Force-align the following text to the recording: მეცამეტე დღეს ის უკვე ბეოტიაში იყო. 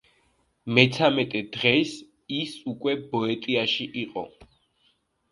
მეცამეტე 0.77 1.41
დღეს 1.57 1.91
ის 2.43 2.53
უკვე 2.71 2.95
ბეოტიაში 3.11 3.87
იყო. 4.05 4.25